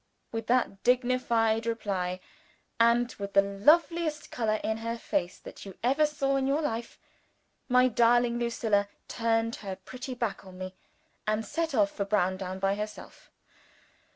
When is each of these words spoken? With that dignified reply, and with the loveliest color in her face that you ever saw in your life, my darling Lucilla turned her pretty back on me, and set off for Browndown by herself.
With 0.31 0.47
that 0.47 0.81
dignified 0.81 1.67
reply, 1.67 2.21
and 2.79 3.13
with 3.19 3.33
the 3.33 3.41
loveliest 3.43 4.31
color 4.31 4.59
in 4.63 4.77
her 4.77 4.97
face 4.97 5.37
that 5.37 5.63
you 5.63 5.77
ever 5.83 6.07
saw 6.07 6.37
in 6.37 6.47
your 6.47 6.63
life, 6.63 6.97
my 7.69 7.87
darling 7.87 8.39
Lucilla 8.39 8.87
turned 9.07 9.57
her 9.57 9.75
pretty 9.75 10.15
back 10.15 10.43
on 10.43 10.57
me, 10.57 10.73
and 11.27 11.45
set 11.45 11.75
off 11.75 11.91
for 11.91 12.03
Browndown 12.05 12.57
by 12.57 12.73
herself. 12.73 13.29